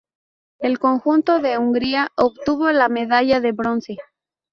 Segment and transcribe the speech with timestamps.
[0.57, 3.97] El conjunto de Hungría obtuvo la medalla de bronce.